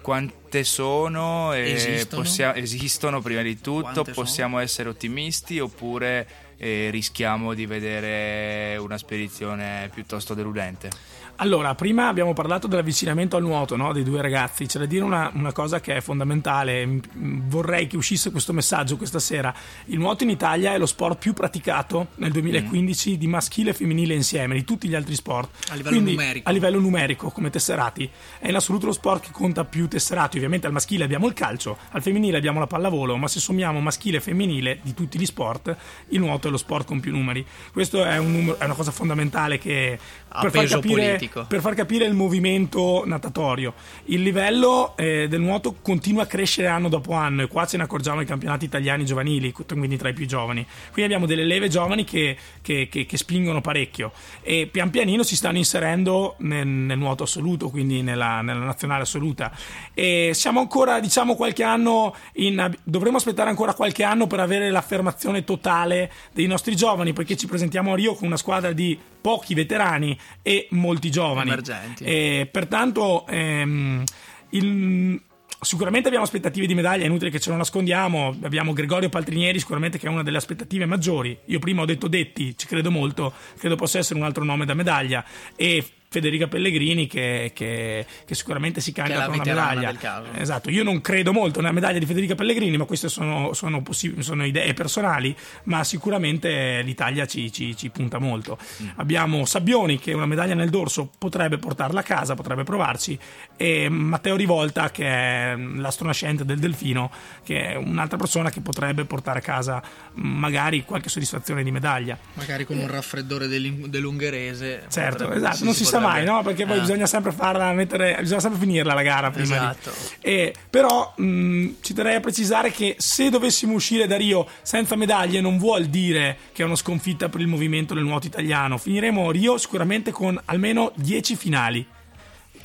quante 0.06 0.62
sono? 0.62 1.52
Esistono? 1.52 2.22
Possia- 2.22 2.54
esistono 2.54 3.20
prima 3.20 3.42
di 3.42 3.60
tutto? 3.60 3.90
Quante 3.90 4.12
possiamo 4.12 4.52
sono? 4.52 4.62
essere 4.62 4.88
ottimisti 4.90 5.58
oppure 5.58 6.28
rischiamo 6.58 7.54
di 7.54 7.66
vedere 7.66 8.76
una 8.76 8.98
spedizione 8.98 9.90
piuttosto 9.92 10.34
deludente. 10.34 10.90
Allora, 11.38 11.74
prima 11.74 12.08
abbiamo 12.08 12.32
parlato 12.32 12.66
dell'avvicinamento 12.66 13.36
al 13.36 13.42
nuoto 13.42 13.76
no? 13.76 13.92
dei 13.92 14.02
due 14.02 14.22
ragazzi. 14.22 14.64
C'è 14.64 14.78
da 14.78 14.86
dire 14.86 15.04
una, 15.04 15.30
una, 15.34 15.52
cosa 15.52 15.80
che 15.80 15.96
è 15.96 16.00
fondamentale. 16.00 17.00
Vorrei 17.12 17.86
che 17.86 17.96
uscisse 17.96 18.30
questo 18.30 18.54
messaggio 18.54 18.96
questa 18.96 19.18
sera. 19.18 19.54
Il 19.86 19.98
nuoto 19.98 20.24
in 20.24 20.30
Italia 20.30 20.72
è 20.72 20.78
lo 20.78 20.86
sport 20.86 21.18
più 21.18 21.34
praticato 21.34 22.08
nel 22.16 22.32
2015 22.32 23.10
mm. 23.10 23.14
di 23.14 23.26
maschile 23.26 23.70
e 23.70 23.74
femminile 23.74 24.14
insieme, 24.14 24.54
di 24.54 24.64
tutti 24.64 24.88
gli 24.88 24.94
altri 24.94 25.14
sport. 25.14 25.68
A 25.68 25.74
livello 25.74 25.94
Quindi, 25.94 26.12
numerico. 26.12 26.48
A 26.48 26.52
livello 26.52 26.80
numerico, 26.80 27.30
come 27.30 27.50
tesserati. 27.50 28.08
È 28.38 28.48
in 28.48 28.54
assoluto 28.54 28.86
lo 28.86 28.92
sport 28.92 29.24
che 29.24 29.30
conta 29.30 29.64
più 29.64 29.88
tesserati. 29.88 30.36
Ovviamente 30.36 30.66
al 30.66 30.72
maschile 30.72 31.04
abbiamo 31.04 31.26
il 31.26 31.34
calcio, 31.34 31.76
al 31.90 32.00
femminile 32.00 32.38
abbiamo 32.38 32.60
la 32.60 32.66
pallavolo, 32.66 33.16
ma 33.18 33.28
se 33.28 33.40
sommiamo 33.40 33.80
maschile 33.80 34.18
e 34.18 34.20
femminile 34.20 34.78
di 34.82 34.94
tutti 34.94 35.18
gli 35.18 35.26
sport, 35.26 35.76
il 36.08 36.18
nuoto 36.18 36.48
è 36.48 36.50
lo 36.50 36.56
sport 36.56 36.86
con 36.86 37.00
più 37.00 37.12
numeri. 37.12 37.44
Questo 37.72 38.04
è, 38.04 38.16
un 38.16 38.32
numero, 38.32 38.58
è 38.58 38.64
una 38.64 38.74
cosa 38.74 38.90
fondamentale 38.90 39.58
che 39.58 39.98
per 40.28 40.50
far, 40.50 40.66
capire, 40.66 41.25
per 41.28 41.60
far, 41.60 41.74
capire, 41.74 42.04
il 42.04 42.14
movimento 42.14 43.02
natatorio. 43.04 43.74
Il 44.06 44.22
livello 44.22 44.96
eh, 44.96 45.28
del 45.28 45.40
nuoto 45.40 45.76
continua 45.82 46.24
a 46.24 46.26
crescere 46.26 46.68
anno 46.68 46.88
dopo 46.88 47.12
anno 47.12 47.42
e 47.42 47.48
qua 47.48 47.66
ce 47.66 47.76
ne 47.76 47.84
accorgiamo 47.84 48.20
ai 48.20 48.26
campionati 48.26 48.64
italiani 48.64 49.04
giovanili, 49.04 49.52
quindi 49.52 49.96
tra 49.96 50.08
i 50.08 50.12
più 50.12 50.26
giovani. 50.26 50.64
Quindi 50.92 51.02
abbiamo 51.02 51.26
delle 51.26 51.44
leve 51.44 51.68
giovani 51.68 52.04
che, 52.04 52.36
che, 52.62 52.88
che, 52.90 53.06
che 53.06 53.16
spingono 53.16 53.60
parecchio 53.60 54.12
e 54.42 54.68
pian 54.70 54.90
pianino 54.90 55.22
si 55.22 55.36
stanno 55.36 55.58
inserendo 55.58 56.34
nel, 56.38 56.66
nel 56.66 56.98
nuoto 56.98 57.24
assoluto, 57.24 57.68
quindi 57.68 58.02
nella, 58.02 58.40
nella, 58.42 58.64
nazionale 58.64 59.02
assoluta. 59.02 59.50
E 59.92 60.30
siamo 60.34 60.60
ancora, 60.60 61.00
diciamo, 61.00 61.34
qualche 61.34 61.62
anno 61.62 62.14
in, 62.34 62.74
dovremmo 62.82 63.16
aspettare 63.16 63.50
ancora 63.50 63.74
qualche 63.74 64.04
anno 64.04 64.26
per 64.26 64.40
avere 64.40 64.70
l'affermazione 64.70 65.44
totale 65.44 66.12
dei 66.32 66.46
nostri 66.46 66.76
giovani, 66.76 67.12
perché 67.12 67.36
ci 67.36 67.46
presentiamo 67.46 67.92
a 67.92 67.96
Rio 67.96 68.14
con 68.14 68.26
una 68.26 68.36
squadra 68.36 68.72
di 68.72 68.98
pochi 69.20 69.54
veterani 69.54 70.16
e 70.42 70.68
molti 70.70 71.10
giovani. 71.10 71.15
Emergenti. 71.42 72.04
E, 72.04 72.48
pertanto 72.50 73.26
ehm, 73.26 74.04
il, 74.50 75.20
sicuramente 75.60 76.08
abbiamo 76.08 76.24
aspettative 76.24 76.66
di 76.66 76.74
medaglia, 76.74 77.04
è 77.04 77.06
inutile 77.06 77.30
che 77.30 77.40
ce 77.40 77.50
lo 77.50 77.56
nascondiamo. 77.56 78.36
Abbiamo 78.42 78.72
Gregorio 78.72 79.08
Paltrinieri, 79.08 79.58
sicuramente 79.58 79.98
che 79.98 80.06
è 80.06 80.10
una 80.10 80.22
delle 80.22 80.36
aspettative 80.36 80.86
maggiori. 80.86 81.36
Io 81.46 81.58
prima 81.58 81.82
ho 81.82 81.86
detto 81.86 82.08
Detti, 82.08 82.56
ci 82.56 82.66
credo 82.66 82.90
molto, 82.90 83.32
credo 83.58 83.76
possa 83.76 83.98
essere 83.98 84.18
un 84.18 84.24
altro 84.24 84.44
nome 84.44 84.64
da 84.64 84.74
medaglia. 84.74 85.24
E 85.54 85.84
Federica 86.16 86.46
Pellegrini 86.46 87.06
che, 87.06 87.52
che, 87.54 88.06
che 88.24 88.34
sicuramente 88.34 88.80
si 88.80 88.90
candida 88.90 89.26
per 89.26 89.34
una 89.34 89.44
medaglia. 89.44 90.24
Esatto, 90.38 90.70
io 90.70 90.82
non 90.82 91.02
credo 91.02 91.34
molto 91.34 91.60
nella 91.60 91.74
medaglia 91.74 91.98
di 91.98 92.06
Federica 92.06 92.34
Pellegrini, 92.34 92.78
ma 92.78 92.86
queste 92.86 93.10
sono, 93.10 93.52
sono, 93.52 93.82
possib- 93.82 94.20
sono 94.20 94.46
idee 94.46 94.72
personali, 94.72 95.36
ma 95.64 95.84
sicuramente 95.84 96.80
l'Italia 96.82 97.26
ci, 97.26 97.52
ci, 97.52 97.76
ci 97.76 97.90
punta 97.90 98.18
molto. 98.18 98.56
Mm. 98.82 98.88
Abbiamo 98.96 99.44
Sabbioni 99.44 99.98
che 99.98 100.14
una 100.14 100.24
medaglia 100.24 100.54
nel 100.54 100.70
dorso 100.70 101.10
potrebbe 101.18 101.58
portarla 101.58 102.00
a 102.00 102.02
casa, 102.02 102.34
potrebbe 102.34 102.64
provarci, 102.64 103.18
e 103.58 103.90
Matteo 103.90 104.36
Rivolta 104.36 104.90
che 104.90 105.06
è 105.06 105.54
l'astronascente 105.56 106.46
del 106.46 106.58
Delfino, 106.58 107.10
che 107.44 107.72
è 107.72 107.74
un'altra 107.74 108.16
persona 108.16 108.48
che 108.48 108.62
potrebbe 108.62 109.04
portare 109.04 109.40
a 109.40 109.42
casa 109.42 109.82
magari 110.14 110.82
qualche 110.84 111.10
soddisfazione 111.10 111.62
di 111.62 111.70
medaglia. 111.70 112.16
Magari 112.34 112.64
con 112.64 112.78
un 112.78 112.86
raffreddore 112.86 113.48
dell'ungherese. 113.48 114.86
Certo, 114.88 115.30
esatto, 115.30 115.64
non 115.64 115.74
si 115.74 115.84
sa 115.84 116.04
mai, 116.06 116.24
no? 116.24 116.42
Perché 116.42 116.66
poi 116.66 116.78
eh. 116.78 116.80
bisogna 116.80 117.06
sempre 117.06 117.32
farla 117.32 117.72
mettere, 117.72 118.16
bisogna 118.20 118.40
sempre 118.40 118.58
finirla 118.60 118.94
la 118.94 119.02
gara 119.02 119.30
prima. 119.30 119.56
Esatto. 119.56 119.90
E, 120.20 120.54
però 120.68 121.12
mh, 121.16 121.68
ci 121.80 121.94
terrei 121.94 122.16
a 122.16 122.20
precisare 122.20 122.70
che 122.70 122.96
se 122.98 123.30
dovessimo 123.30 123.74
uscire 123.74 124.06
da 124.06 124.16
Rio 124.16 124.46
senza 124.62 124.96
medaglie 124.96 125.40
non 125.40 125.58
vuol 125.58 125.86
dire 125.86 126.36
che 126.52 126.62
è 126.62 126.64
una 126.64 126.76
sconfitta 126.76 127.28
per 127.28 127.40
il 127.40 127.46
movimento 127.46 127.94
del 127.94 128.04
nuoto 128.04 128.26
italiano. 128.26 128.78
Finiremo 128.78 129.30
Rio 129.30 129.58
sicuramente 129.58 130.10
con 130.10 130.40
almeno 130.46 130.92
10 130.96 131.36
finali 131.36 131.86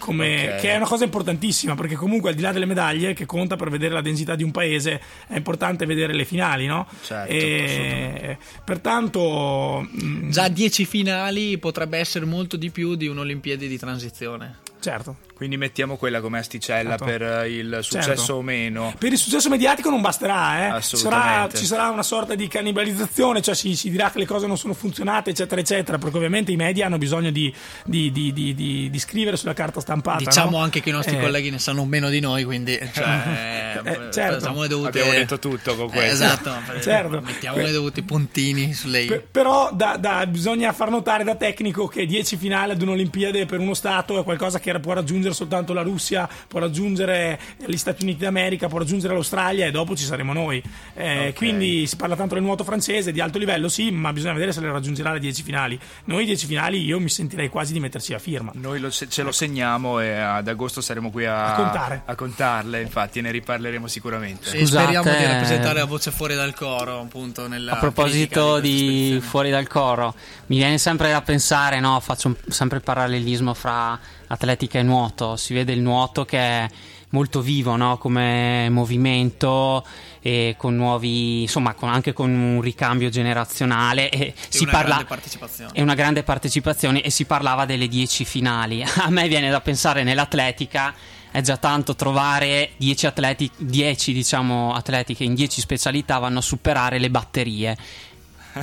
come, 0.02 0.48
okay. 0.48 0.60
che 0.60 0.72
è 0.72 0.76
una 0.76 0.88
cosa 0.88 1.06
importantissima 1.06 1.76
perché 1.76 1.96
comunque 1.96 2.32
al 2.32 2.36
di 2.36 2.42
là 2.42 2.52
delle 2.52 2.66
medaglie 2.66 3.14
che 3.14 3.26
conta 3.26 3.56
per 3.56 3.70
vedere 3.70 3.94
la 3.94 4.02
densità 4.02 4.36
di 4.36 4.44
un 4.44 4.52
paese 4.52 5.00
è 5.28 5.38
importante 5.38 5.86
vedere 5.86 6.14
le 6.14 6.26
finali 6.26 6.66
no? 6.66 6.88
Certo, 7.02 7.32
e 7.32 8.38
pertanto 8.66 9.88
già 10.30 10.48
10 10.48 10.86
finali 10.86 11.58
potrebbe 11.60 12.00
essere 12.00 12.26
molto 12.26 12.58
di 12.58 12.72
più 12.72 12.96
di 12.96 13.08
un'Olimpiade 13.08 13.68
di 13.68 13.78
transizione 13.78 14.70
certo 14.82 15.30
quindi 15.42 15.58
mettiamo 15.58 15.98
quella 15.98 16.22
come 16.22 16.38
asticella 16.38 16.98
certo. 17.00 17.06
per 17.06 17.48
il 17.48 17.80
successo 17.82 18.16
certo. 18.16 18.34
o 18.36 18.42
meno. 18.44 18.94
Per 18.96 19.12
il 19.12 19.18
successo 19.18 19.50
mediatico 19.50 19.90
non 19.90 20.00
basterà, 20.00 20.78
eh? 20.78 20.82
Sarà, 20.84 21.50
ci 21.52 21.66
sarà 21.66 21.90
una 21.90 22.04
sorta 22.04 22.36
di 22.36 22.48
cannibalizzazione, 22.48 23.42
cioè 23.42 23.56
si, 23.56 23.76
si, 23.76 23.90
dirà 23.90 24.12
che 24.12 24.20
le 24.20 24.28
cose 24.28 24.46
non 24.46 24.56
sono 24.56 24.76
funzionate, 24.76 25.32
eccetera, 25.32 25.60
eccetera, 25.60 25.98
perché 25.98 26.18
ovviamente 26.18 26.52
i 26.52 26.56
media 26.58 26.86
hanno 26.86 27.00
bisogno 27.00 27.32
di, 27.32 27.52
di, 27.84 28.12
di, 28.12 28.54
di 28.54 29.00
scrivere 29.00 29.36
sulla 29.36 29.54
carta 29.54 29.80
stampata. 29.80 30.20
Diciamo 30.20 30.58
no? 30.58 30.64
anche 30.64 30.80
che 30.80 30.90
i 30.90 30.92
nostri 30.92 31.18
eh. 31.18 31.20
colleghi 31.20 31.50
ne 31.50 31.58
sanno 31.58 31.86
meno 31.86 32.10
di 32.10 32.20
noi, 32.20 32.44
quindi 32.44 32.78
cioè, 32.94 33.80
eh, 33.84 33.92
eh 33.94 34.12
certo. 34.12 34.48
dovute... 34.68 34.90
abbiamo 34.90 35.10
detto 35.10 35.40
tutto 35.40 35.76
con 35.76 35.90
questo. 35.90 36.24
esatto, 36.24 36.54
certo. 36.82 37.20
mettiamo 37.20 37.66
i 37.66 37.72
dovuti 37.72 38.04
puntini 38.04 38.74
su 38.74 38.90
lei. 38.90 39.08
Per, 39.08 39.26
però 39.32 39.72
da, 39.74 39.98
da, 39.98 40.24
bisogna 40.28 40.72
far 40.72 40.92
notare 40.92 41.24
da 41.24 41.34
tecnico 41.34 41.88
che 41.88 42.06
10 42.06 42.38
finali 42.38 42.74
ad 42.74 42.82
un'Olimpiade 42.84 43.48
per 43.48 43.58
uno 43.58 43.74
Stato 43.74 44.20
è 44.20 44.24
qualcosa 44.24 44.60
che 44.60 44.71
può 44.80 44.94
raggiungere 44.94 45.34
soltanto 45.34 45.74
la 45.74 45.82
Russia 45.82 46.30
può 46.48 46.60
raggiungere 46.60 47.40
gli 47.66 47.78
Stati 47.78 48.04
Uniti 48.04 48.20
d'America, 48.20 48.68
può 48.68 48.80
raggiungere 48.80 49.14
l'Australia 49.14 49.66
e 49.66 49.72
dopo 49.72 49.96
ci 49.96 50.04
saremo 50.04 50.34
noi. 50.34 50.62
Eh, 50.94 51.18
okay. 51.18 51.34
Quindi 51.34 51.88
si 51.88 51.96
parla 51.96 52.16
tanto 52.16 52.36
del 52.36 52.44
nuoto 52.44 52.64
francese, 52.64 53.12
di 53.12 53.20
alto 53.20 53.38
livello 53.38 53.70
sì, 53.70 53.92
ma 53.92 54.14
bisogna 54.14 54.34
vedere 54.34 54.52
se 54.52 54.62
le 54.62 54.72
raggiungerà 54.72 55.14
le 55.14 55.20
10 55.20 55.44
finali. 55.44 55.80
Noi 56.06 56.26
10 56.26 56.46
finali 56.46 56.84
io 56.84 57.00
mi 57.00 57.10
sentirei 57.10 57.50
quasi 57.50 57.74
di 57.74 57.80
metterci 57.80 58.12
la 58.12 58.20
firma. 58.20 58.52
Noi 58.56 58.80
lo, 58.80 58.90
ce 58.92 59.24
lo 59.24 59.32
segniamo 59.32 60.00
e 60.00 60.12
ad 60.12 60.48
agosto 60.48 60.82
saremo 60.82 61.12
qui 61.12 61.26
a, 61.26 61.54
a, 61.54 61.56
contare. 61.56 62.02
a 62.06 62.16
contarle, 62.16 62.82
infatti 62.82 63.22
ne 63.22 63.32
riparleremo 63.32 63.88
sicuramente. 63.88 64.50
Scusate, 64.50 64.66
speriamo 64.66 65.18
di 65.18 65.26
rappresentare 65.26 65.80
la 65.80 65.86
voce 65.86 66.12
fuori 66.12 66.36
dal 66.36 66.54
coro 66.54 67.00
appunto 67.00 67.48
nella 67.48 67.74
A 67.74 67.78
proposito 67.78 68.60
di, 68.60 69.14
di 69.14 69.22
fuori 69.22 69.50
dal 69.50 69.68
coro, 69.68 70.14
mi 70.48 70.58
viene 70.58 70.78
sempre 70.78 71.12
da 71.12 71.22
pensare, 71.22 71.80
no, 71.80 72.00
faccio 72.00 72.28
un, 72.28 72.36
sempre 72.48 72.78
il 72.78 72.84
parallelismo 72.84 73.54
fra 73.54 74.00
atletica 74.32 74.80
e 74.80 74.84
nuoto. 74.84 75.36
Si 75.36 75.54
vede 75.54 75.74
il 75.74 75.82
nuoto 75.82 76.26
che 76.26 76.38
è 76.40 76.68
molto 77.12 77.42
vivo 77.42 77.76
no? 77.76 77.98
come 77.98 78.70
movimento 78.70 79.86
e 80.22 80.56
con 80.58 80.76
nuovi 80.76 81.42
insomma 81.42 81.74
con, 81.74 81.90
anche 81.90 82.14
con 82.14 82.30
un 82.32 82.62
ricambio 82.62 83.10
generazionale 83.10 84.10
e, 84.10 84.20
e 84.20 84.34
si 84.50 84.64
una 84.64 84.72
parla 84.72 84.88
grande 84.88 85.06
partecipazione. 85.06 85.72
e 85.74 85.82
una 85.82 85.94
grande 85.94 86.24
partecipazione 86.24 87.02
e 87.02 87.10
si 87.10 87.26
parlava 87.26 87.66
delle 87.66 87.88
10 87.88 88.24
finali 88.24 88.84
a 88.86 89.10
me 89.10 89.28
viene 89.28 89.50
da 89.50 89.62
pensare 89.62 90.04
nell'atletica 90.04 90.94
è 91.32 91.42
già 91.42 91.58
tanto 91.58 91.96
trovare 91.96 92.72
10 92.78 93.06
atleti 93.08 93.52
10 93.58 94.14
diciamo 94.14 94.74
atleti 94.74 95.16
che 95.16 95.24
in 95.24 95.34
10 95.34 95.60
specialità 95.60 96.18
vanno 96.20 96.40
a 96.40 96.44
superare 96.44 97.00
le 97.00 97.10
batterie 97.10 97.78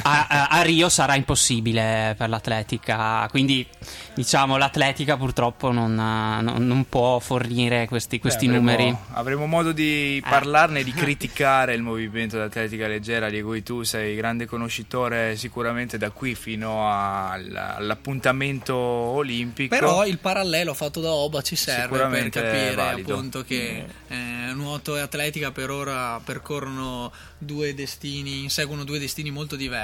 a, 0.02 0.48
a, 0.48 0.62
Rio 0.62 0.88
sarà 0.88 1.14
impossibile 1.14 2.14
per 2.16 2.28
l'atletica, 2.28 3.26
quindi 3.30 3.66
diciamo 4.14 4.56
l'atletica 4.56 5.16
purtroppo 5.16 5.70
non, 5.72 5.94
non, 5.94 6.66
non 6.66 6.88
può 6.88 7.18
fornire 7.18 7.86
questi, 7.86 8.18
questi 8.18 8.46
Beh, 8.46 8.56
avremo, 8.56 8.70
numeri. 8.70 8.96
Avremo 9.12 9.46
modo 9.46 9.72
di 9.72 10.18
eh. 10.18 10.28
parlarne 10.28 10.80
e 10.80 10.84
di 10.84 10.92
criticare 10.92 11.74
il 11.74 11.82
movimento 11.82 12.36
dell'atletica 12.36 12.86
leggera 12.86 13.30
di 13.30 13.40
cui 13.42 13.62
tu 13.62 13.82
sei 13.82 14.14
grande 14.14 14.46
conoscitore 14.46 15.36
sicuramente 15.36 15.98
da 15.98 16.10
qui 16.10 16.34
fino 16.34 16.88
al, 16.88 17.54
all'appuntamento 17.54 18.74
olimpico. 18.76 19.74
Però 19.74 20.04
il 20.04 20.18
parallelo 20.18 20.74
fatto 20.74 21.00
da 21.00 21.10
Oba 21.10 21.42
ci 21.42 21.56
serve 21.56 22.06
per 22.06 22.28
capire 22.28 22.80
appunto 22.80 23.42
che 23.42 23.84
eh, 24.08 24.52
nuoto 24.54 24.96
e 24.96 25.00
atletica 25.00 25.50
per 25.50 25.70
ora 25.70 26.20
percorrono 26.22 27.12
due 27.38 27.74
destini, 27.74 28.42
inseguono 28.42 28.84
due 28.84 28.98
destini 28.98 29.30
molto 29.30 29.56
diversi. 29.56 29.77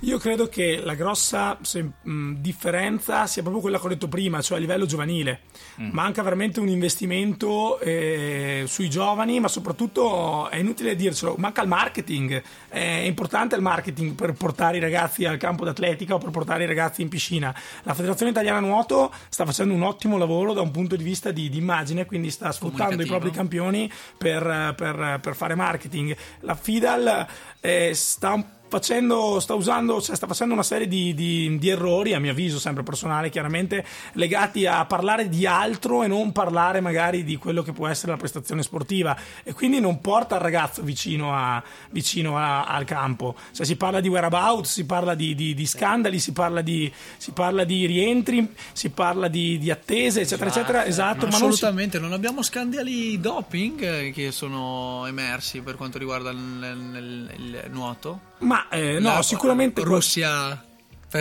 Io 0.00 0.18
credo 0.18 0.46
che 0.48 0.82
la 0.84 0.94
grossa 0.94 1.56
se, 1.62 1.82
mh, 2.02 2.34
differenza 2.34 3.26
sia 3.26 3.40
proprio 3.40 3.62
quella 3.62 3.78
che 3.78 3.86
ho 3.86 3.88
detto 3.88 4.08
prima, 4.08 4.42
cioè 4.42 4.58
a 4.58 4.60
livello 4.60 4.84
giovanile. 4.84 5.40
Mm. 5.80 5.88
Manca 5.90 6.22
veramente 6.22 6.60
un 6.60 6.68
investimento 6.68 7.80
eh, 7.80 8.64
sui 8.66 8.90
giovani, 8.90 9.40
ma 9.40 9.48
soprattutto 9.48 10.50
è 10.50 10.56
inutile 10.56 10.96
dircelo, 10.96 11.36
manca 11.38 11.62
il 11.62 11.68
marketing. 11.68 12.42
È 12.68 12.78
importante 12.78 13.56
il 13.56 13.62
marketing 13.62 14.12
per 14.12 14.34
portare 14.34 14.76
i 14.76 14.80
ragazzi 14.80 15.24
al 15.24 15.38
campo 15.38 15.64
d'atletica 15.64 16.14
o 16.14 16.18
per 16.18 16.28
portare 16.28 16.64
i 16.64 16.66
ragazzi 16.66 17.00
in 17.00 17.08
piscina. 17.08 17.54
La 17.84 17.94
Federazione 17.94 18.32
Italiana 18.32 18.60
Nuoto 18.60 19.10
sta 19.30 19.46
facendo 19.46 19.72
un 19.72 19.82
ottimo 19.82 20.18
lavoro 20.18 20.52
da 20.52 20.60
un 20.60 20.72
punto 20.72 20.94
di 20.94 21.04
vista 21.04 21.30
di, 21.30 21.48
di 21.48 21.56
immagine, 21.56 22.04
quindi 22.04 22.30
sta 22.30 22.52
sfruttando 22.52 23.02
i 23.02 23.06
propri 23.06 23.30
campioni 23.30 23.90
per, 24.18 24.74
per, 24.76 25.20
per 25.22 25.34
fare 25.34 25.54
marketing. 25.54 26.14
La 26.40 26.54
FIDAL 26.54 27.26
eh, 27.60 27.94
sta 27.94 28.34
un 28.34 28.44
facendo, 28.68 29.40
sta, 29.40 29.54
usando, 29.54 30.00
cioè 30.00 30.16
sta 30.16 30.26
facendo 30.26 30.54
una 30.54 30.62
serie 30.62 30.88
di, 30.88 31.14
di, 31.14 31.56
di, 31.58 31.68
errori, 31.68 32.14
a 32.14 32.20
mio 32.20 32.32
avviso, 32.32 32.58
sempre 32.58 32.82
personale, 32.82 33.30
chiaramente 33.30 33.84
legati 34.12 34.66
a 34.66 34.84
parlare 34.84 35.28
di 35.28 35.46
altro 35.46 36.02
e 36.02 36.06
non 36.06 36.32
parlare 36.32 36.80
magari 36.80 37.24
di 37.24 37.36
quello 37.36 37.62
che 37.62 37.72
può 37.72 37.86
essere 37.86 38.12
la 38.12 38.18
prestazione 38.18 38.62
sportiva. 38.62 39.16
E 39.42 39.52
quindi 39.52 39.80
non 39.80 40.00
porta 40.00 40.36
il 40.36 40.40
ragazzo 40.42 40.82
vicino, 40.82 41.34
a, 41.34 41.62
vicino 41.90 42.38
a, 42.38 42.66
al 42.66 42.84
campo. 42.84 43.36
Cioè, 43.52 43.64
si 43.64 43.76
parla 43.76 44.00
di 44.00 44.08
whereabouts, 44.08 44.72
si 44.72 44.84
parla 44.84 45.14
di, 45.14 45.34
di 45.34 45.66
scandali, 45.66 46.18
si 46.18 46.32
parla 46.32 46.60
di, 46.60 46.92
si 47.16 47.32
parla 47.32 47.64
di 47.64 47.86
rientri, 47.86 48.52
si 48.72 48.90
parla 48.90 49.28
di, 49.28 49.70
attese, 49.70 50.22
eccetera, 50.22 50.50
esatto. 50.50 50.60
eccetera. 50.60 50.84
Esatto, 50.86 51.26
ma 51.26 51.34
assolutamente, 51.34 51.98
non, 51.98 52.06
si... 52.06 52.10
non, 52.10 52.18
abbiamo 52.18 52.42
scandali 52.42 53.20
doping 53.20 54.12
che 54.12 54.30
sono 54.30 55.04
emersi 55.06 55.60
per 55.60 55.76
quanto 55.76 55.98
riguarda 55.98 56.30
il, 56.30 56.38
il, 56.38 57.60
il 57.64 57.70
nuoto. 57.70 58.34
Ma 58.38 58.68
eh, 58.70 58.98
no, 59.00 59.14
no, 59.14 59.22
sicuramente. 59.22 59.82
Russia 59.82 60.65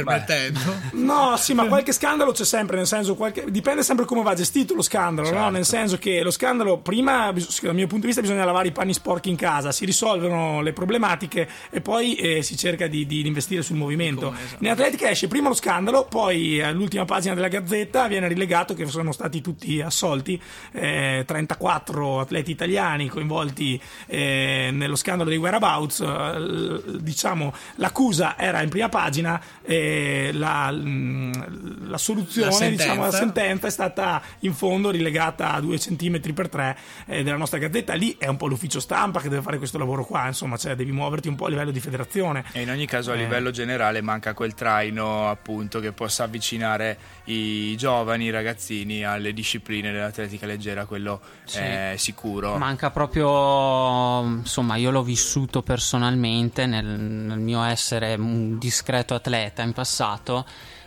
permettendo. 0.04 0.60
No, 0.92 1.36
sì, 1.38 1.54
ma 1.54 1.66
qualche 1.68 1.92
scandalo 1.92 2.32
c'è 2.32 2.46
sempre, 2.46 2.78
nel 2.78 2.88
senso, 2.88 3.16
qualche... 3.16 3.46
dipende 3.50 3.84
sempre 3.84 4.06
come 4.06 4.22
va 4.24 4.34
gestito 4.34 4.74
lo 4.74 4.82
scandalo, 4.82 5.28
certo. 5.28 5.42
no? 5.42 5.50
Nel 5.50 5.66
senso 5.66 5.98
che 5.98 6.22
lo 6.22 6.32
scandalo, 6.32 6.78
prima, 6.78 7.32
dal 7.32 7.76
mio 7.76 7.88
punto 7.88 8.02
di 8.02 8.08
vista, 8.08 8.22
bisogna 8.22 8.46
lavare 8.46 8.68
i 8.68 8.72
panni 8.72 8.94
sporchi 8.94 9.30
in 9.30 9.36
casa, 9.36 9.72
si 9.72 9.86
risolvono 9.86 10.62
le 10.62 10.74
problematiche 10.74 11.48
e 11.70 11.82
poi 11.82 12.16
eh, 12.16 12.42
si 12.42 12.58
cerca 12.58 12.88
di, 12.88 13.06
di, 13.06 13.26
investire 13.26 13.62
sul 13.62 13.78
movimento. 13.78 14.34
Esatto. 14.34 14.64
In 14.64 14.70
atletica 14.70 15.10
esce 15.10 15.28
prima 15.28 15.50
lo 15.50 15.56
scandalo, 15.56 16.06
poi 16.06 16.62
all'ultima 16.62 17.06
pagina 17.06 17.34
della 17.34 17.48
Gazzetta 17.48 18.08
viene 18.08 18.28
rilegato 18.28 18.74
che 18.74 18.86
sono 18.86 19.12
stati 19.12 19.42
tutti 19.42 19.82
assolti, 19.82 20.42
eh, 20.72 21.24
34 21.26 22.20
atleti 22.20 22.52
italiani 22.52 23.08
coinvolti 23.08 23.80
eh, 24.08 24.70
nello 24.72 24.96
scandalo 24.96 25.30
dei 25.30 25.38
whereabouts, 25.40 26.00
eh, 26.02 27.00
diciamo, 27.00 27.54
l'accusa 27.76 28.38
era 28.38 28.62
in 28.62 28.70
prima 28.70 28.90
pagina 28.90 29.42
e 29.86 30.32
la, 30.34 30.72
mh, 30.72 31.88
la 31.90 31.98
soluzione, 31.98 32.48
La 32.48 32.54
sentenza. 32.54 32.84
diciamo, 32.84 33.02
la 33.06 33.12
sentenza 33.12 33.68
è 33.68 33.70
stata 33.70 34.22
in 34.40 34.54
fondo 34.54 34.90
rilegata 34.90 35.54
a 35.54 35.60
due 35.62 35.78
centimetri 35.80 36.34
per 36.34 36.50
tre 36.50 36.78
eh, 37.06 37.24
della 37.24 37.38
nostra 37.38 37.60
gazzetta. 37.60 37.94
Lì 37.94 38.16
è 38.18 38.28
un 38.28 38.38
po' 38.38 38.48
l'ufficio 38.48 38.80
stampa 38.80 39.22
che 39.22 39.30
deve 39.30 39.42
fare 39.42 39.58
questo 39.58 39.78
lavoro 39.78 40.06
qua, 40.06 40.28
insomma, 40.28 40.58
cioè 40.58 40.76
devi 40.76 40.92
muoverti 40.92 41.28
un 41.28 41.36
po' 41.36 41.46
a 41.46 41.50
livello 41.50 41.72
di 41.72 41.80
federazione. 41.80 42.44
E 42.52 42.62
in 42.62 42.70
ogni 42.70 42.86
caso 42.86 43.12
a 43.12 43.16
Eh. 43.16 43.18
livello 43.18 43.52
generale 43.52 44.02
manca 44.02 44.34
quel 44.34 44.54
traino 44.54 45.30
appunto 45.30 45.80
che 45.80 45.92
possa 45.92 46.24
avvicinare 46.24 46.98
i 47.26 47.76
giovani, 47.78 48.26
i 48.26 48.30
ragazzini 48.32 49.04
alle 49.04 49.34
discipline 49.34 49.92
dell'atletica 49.92 50.46
leggera, 50.46 50.86
quello 50.86 51.20
Sì. 51.46 51.60
è 51.60 51.94
sicuro. 51.98 52.58
Manca 52.58 52.90
proprio, 52.92 54.22
insomma, 54.40 54.76
io 54.76 54.92
l'ho 54.92 55.04
vissuto 55.04 55.62
personalmente 55.62 56.66
nel, 56.66 56.86
nel 56.86 57.40
mio 57.40 57.64
essere 57.64 58.16
un 58.16 58.58
discreto 58.58 59.14
atleta 59.14 59.62
in 59.66 59.74
passato, 59.74 60.46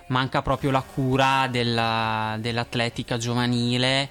manca 0.09 0.41
proprio 0.43 0.71
la 0.71 0.81
cura 0.83 1.47
della- 1.51 2.37
dell'atletica 2.41 3.19
giovanile 3.19 4.09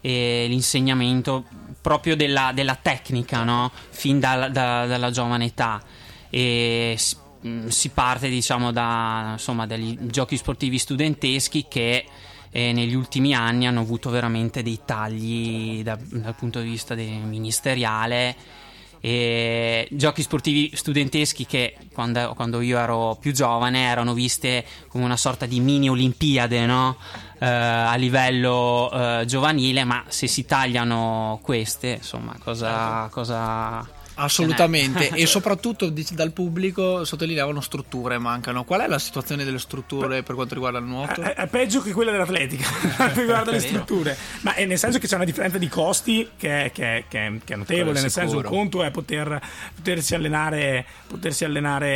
e 0.00 0.46
l'insegnamento 0.48 1.44
proprio 1.80 2.14
della, 2.16 2.52
della 2.54 2.76
tecnica, 2.80 3.42
no? 3.44 3.70
Fin 3.90 4.20
dal- 4.20 4.52
da- 4.52 4.86
dalla 4.86 5.10
giovane 5.10 5.46
età. 5.46 5.82
E 6.30 6.94
s- 6.96 7.16
mh, 7.40 7.68
si 7.68 7.88
parte, 7.88 8.28
diciamo, 8.28 8.70
da, 8.70 9.30
insomma, 9.32 9.66
dagli 9.66 9.96
giochi 10.02 10.36
sportivi 10.36 10.78
studenteschi 10.78 11.66
che 11.68 12.04
eh, 12.50 12.72
negli 12.72 12.94
ultimi 12.94 13.34
anni 13.34 13.66
hanno 13.66 13.80
avuto 13.80 14.08
veramente 14.10 14.62
dei 14.62 14.80
tagli 14.84 15.82
da- 15.82 15.98
dal 16.00 16.34
punto 16.34 16.60
di 16.60 16.68
vista 16.68 16.94
ministeriale. 16.94 18.36
E 19.00 19.86
giochi 19.90 20.22
sportivi 20.22 20.72
studenteschi 20.74 21.46
che 21.46 21.76
quando, 21.92 22.32
quando 22.34 22.60
io 22.60 22.78
ero 22.78 23.16
più 23.20 23.32
giovane 23.32 23.82
erano 23.84 24.12
viste 24.12 24.64
come 24.88 25.04
una 25.04 25.16
sorta 25.16 25.46
di 25.46 25.60
mini 25.60 25.88
olimpiade 25.88 26.66
no? 26.66 26.96
Eh, 27.38 27.46
a 27.46 27.94
livello 27.94 28.90
eh, 28.92 29.24
giovanile 29.26 29.84
ma 29.84 30.02
se 30.08 30.26
si 30.26 30.44
tagliano 30.44 31.38
queste 31.42 31.98
insomma 31.98 32.34
cosa, 32.42 33.08
cosa 33.12 33.86
Assolutamente, 34.20 35.08
e 35.10 35.26
soprattutto 35.26 35.92
dal 36.10 36.32
pubblico 36.32 37.04
sottolineavano 37.04 37.60
strutture 37.60 38.18
mancano. 38.18 38.64
Qual 38.64 38.80
è 38.80 38.86
la 38.86 38.98
situazione 38.98 39.44
delle 39.44 39.58
strutture 39.58 40.22
per 40.22 40.34
quanto 40.34 40.54
riguarda 40.54 40.78
il 40.78 40.84
nuoto? 40.84 41.20
È, 41.22 41.34
è 41.34 41.46
peggio 41.46 41.80
che 41.82 41.92
quella 41.92 42.10
dell'atletica 42.10 42.68
per 42.80 42.94
quanto 42.96 43.20
riguarda 43.20 43.50
le 43.52 43.60
strutture, 43.60 44.16
ma 44.40 44.54
è 44.54 44.64
nel 44.64 44.78
senso 44.78 44.98
che 44.98 45.06
c'è 45.06 45.14
una 45.14 45.24
differenza 45.24 45.58
di 45.58 45.68
costi 45.68 46.30
che 46.36 46.64
è, 46.64 46.72
che 46.72 47.04
che 47.08 47.26
è- 47.26 47.32
che 47.44 47.52
è 47.54 47.56
notevole. 47.56 48.00
Nel 48.00 48.10
senso, 48.10 48.36
un 48.36 48.42
conto 48.42 48.82
è 48.82 48.90
poter, 48.90 49.40
potersi 49.74 50.14
allenare, 50.14 50.84
potersi 51.06 51.44
allenare, 51.44 51.88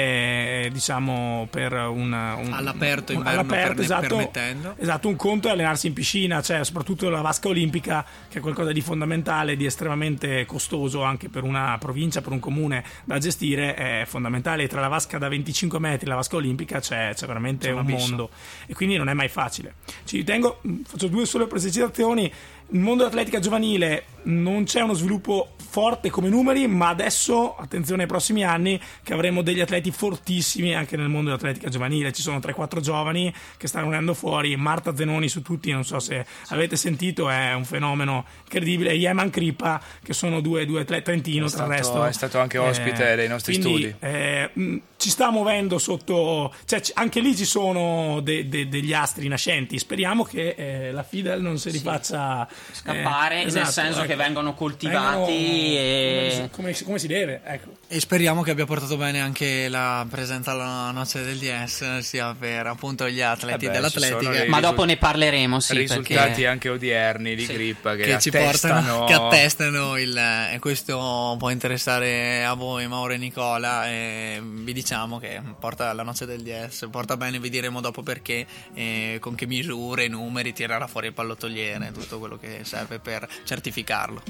eh, 0.65 0.71
diciamo, 0.73 1.49
per 1.51 1.73
un, 1.73 2.13
un- 2.13 2.53
All'aperto, 2.53 3.13
un- 3.13 3.19
inverno, 3.19 3.41
all'aperto, 3.41 3.67
perne- 3.67 3.83
esatto, 3.83 4.07
permettendo. 4.17 4.75
esatto. 4.79 5.09
Un 5.09 5.17
conto 5.17 5.49
è 5.49 5.51
allenarsi 5.51 5.87
in 5.89 5.93
piscina, 5.93 6.41
cioè 6.43 6.65
soprattutto 6.65 7.09
la 7.09 7.21
vasca 7.21 7.49
olimpica, 7.49 8.05
che 8.29 8.39
è 8.39 8.41
qualcosa 8.41 8.73
di 8.73 8.81
fondamentale, 8.81 9.57
di 9.57 9.67
estremamente 9.67 10.45
costoso 10.47 11.03
anche 11.03 11.29
per 11.29 11.43
una 11.43 11.77
provincia, 11.79 12.12
per 12.21 12.33
un 12.33 12.41
comune 12.41 12.85
da 13.05 13.19
gestire. 13.19 13.75
È 13.75 14.05
fondamentale. 14.07 14.67
Tra 14.69 14.81
la 14.81 14.89
vasca 14.89 15.19
da 15.19 15.29
25 15.29 15.79
metri 15.79 16.07
e 16.07 16.09
la 16.09 16.17
vasca 16.17 16.37
olimpica 16.37 16.81
c'è, 16.81 17.13
c'è 17.15 17.27
veramente 17.27 17.69
C'è 17.69 17.73
un 17.73 17.79
abisso. 17.79 18.07
mondo 18.09 18.31
e 18.67 18.75
quindi 18.75 18.97
non 18.97 19.09
è 19.09 19.15
mai 19.15 19.29
facile. 19.29 19.75
Ci 20.05 20.23
tengo, 20.25 20.59
mh, 20.63 20.75
faccio 20.87 21.09
due 21.09 21.25
sole 21.27 21.47
precisazioni. 21.47 22.31
Nel 22.69 22.81
mondo 22.83 23.03
dell'atletica 23.03 23.39
giovanile 23.39 24.05
non 24.25 24.65
c'è 24.65 24.81
uno 24.81 24.95
sviluppo 24.95 25.55
forte 25.73 26.11
come 26.11 26.29
numeri, 26.29 26.67
ma 26.67 26.89
adesso, 26.89 27.57
attenzione 27.57 28.03
ai 28.03 28.09
prossimi 28.09 28.45
anni, 28.45 28.79
che 29.03 29.15
avremo 29.15 29.41
degli 29.43 29.61
atleti 29.61 29.91
fortissimi 29.91 30.75
anche 30.75 30.97
nel 30.97 31.09
mondo 31.09 31.31
dell'atletica 31.31 31.71
giovanile. 31.71 32.13
Ci 32.13 32.21
sono 32.21 32.39
3-4 32.39 32.81
giovani 32.81 33.33
che 33.57 33.67
stanno 33.67 33.89
venendo 33.89 34.13
fuori. 34.13 34.55
Marta 34.57 34.95
Zenoni 34.95 35.29
su 35.29 35.41
tutti, 35.41 35.71
non 35.73 35.85
so 35.85 35.99
se 35.99 36.25
avete 36.49 36.77
sentito, 36.77 37.31
è 37.31 37.55
un 37.55 37.65
fenomeno 37.65 38.27
incredibile. 38.45 38.93
Yeman 38.93 39.31
Kripa, 39.31 39.81
che 40.03 40.13
sono 40.13 40.41
due, 40.41 40.67
due 40.67 40.83
atleti 40.83 41.05
trentino, 41.05 41.49
tra 41.49 41.65
il 41.65 41.71
resto. 41.71 42.05
è 42.05 42.13
stato 42.13 42.39
anche 42.39 42.59
ospite 42.59 43.17
dei 43.17 43.29
nostri 43.29 43.59
quindi, 43.59 43.89
studi. 43.89 43.97
eh, 44.01 44.51
mh, 44.53 44.77
ci 44.99 45.09
sta 45.09 45.31
muovendo 45.31 45.79
sotto, 45.79 46.55
cioè 46.67 46.81
anche 46.95 47.21
lì 47.21 47.35
ci 47.35 47.45
sono 47.47 48.21
de- 48.21 48.47
de- 48.47 48.69
degli 48.69 48.93
astri 48.93 49.27
nascenti. 49.27 49.79
Speriamo 49.79 50.23
che 50.23 50.55
eh, 50.57 50.93
la 50.93 51.03
Fidel 51.03 51.41
non 51.41 51.59
si 51.59 51.71
rifaccia 51.71 52.47
scappare 52.73 53.35
eh, 53.35 53.39
nel 53.39 53.47
esatto, 53.49 53.71
senso 53.71 54.01
che 54.03 54.13
ecco. 54.13 54.23
vengono 54.23 54.55
coltivati 54.55 55.01
Vengono 55.03 55.27
e- 55.29 56.49
come, 56.53 56.77
come- 56.85 56.99
si 56.99 57.07
deve, 57.07 57.41
ecco. 57.45 57.77
E 57.89 58.01
speriamo 58.01 58.43
che 58.43 58.51
abbia 58.53 58.65
portato 58.65 58.97
bene 58.97 59.21
anche 59.21 59.69
la 59.69 60.07
presenza 60.09 60.53
alla 60.53 60.91
noce 60.93 61.25
del 61.25 61.39
DS, 61.39 61.99
sia 61.99 62.35
per 62.39 62.67
appunto 62.67 63.09
gli 63.09 63.21
atleti 63.21 63.65
Eh 63.65 63.69
beh, 63.69 63.73
dell'atletica. 63.75 64.45
ma 64.49 64.61
dopo 64.61 64.85
ne 64.85 64.97
parleremo 64.97 65.59
sì 65.61 65.77
risultati 65.77 66.15
perché 66.15 66.47
anche 66.47 66.69
odierni 66.69 67.35
di 67.35 67.45
Sì. 67.45 67.53
grippa 67.53 67.95
che, 67.97 68.05
che 68.05 68.19
ci 68.21 68.29
attestano 68.29 68.81
portano, 68.81 69.05
che 69.07 69.13
attestano 69.15 69.99
il, 69.99 70.17
e 70.53 70.59
questo 70.61 71.37
può 71.39 71.51
interessare 71.51 72.45
a 72.45 72.55
voi 72.55 72.87
Mauro 72.87 73.13
e 73.13 73.19
Nicola 73.19 73.89
e 73.89 74.41
vi 74.43 74.73
diciamo 74.73 75.19
che 75.19 75.41
porta 75.59 75.93
la 75.93 76.03
noce 76.03 76.27
del 76.27 76.43
DS 76.43 76.89
porta 76.91 77.17
bene 77.17 77.39
vi 77.41 77.51
diremo 77.51 77.81
dopo 77.81 78.03
perché 78.03 78.47
e 78.75 79.19
con 79.21 79.35
che 79.35 79.47
misure, 79.47 80.09
numeri 80.09 80.53
tirerà 80.53 80.87
fuori 80.87 81.09
il 81.09 81.13
pallottoliere 81.13 81.91
tutto 81.93 82.19
quello 82.19 82.39
che 82.39 82.42
serve 82.63 82.99
per 82.99 83.29
certificarlo 83.45 84.23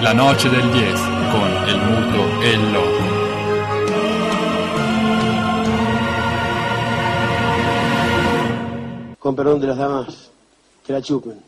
La 0.00 0.12
noce 0.12 0.48
del 0.48 0.70
10 0.70 1.00
con 1.30 1.50
el 1.66 1.78
muto 1.78 2.40
e 2.40 2.50
il 2.52 2.72
loco. 2.72 3.04
Con 9.18 9.34
perdón 9.34 9.60
de 9.60 9.66
las 9.66 9.76
damas, 9.76 10.30
que 10.86 10.92
la 10.92 11.02
chupen, 11.02 11.40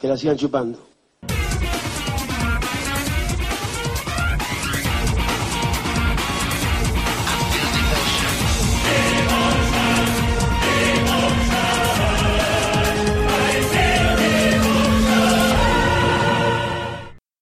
que 0.00 0.08
la 0.08 0.16
sigan 0.16 0.36
chupando. 0.36 0.91